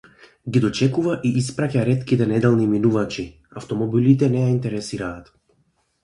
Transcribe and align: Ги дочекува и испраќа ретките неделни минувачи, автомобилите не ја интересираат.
Ги 0.53 0.61
дочекува 0.61 1.17
и 1.29 1.31
испраќа 1.41 1.83
ретките 1.89 2.27
неделни 2.31 2.65
минувачи, 2.71 3.25
автомобилите 3.61 4.31
не 4.37 4.41
ја 4.45 4.49
интересираат. 4.55 5.29